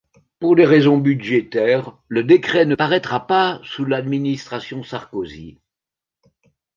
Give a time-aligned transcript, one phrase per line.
[0.39, 5.59] Pour des raisons budgétaires, le décret ne paraîtra pas sous l'administration Sarkozy.